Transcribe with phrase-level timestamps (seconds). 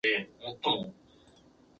[0.03, 0.95] 千葉ロッテマリーンズ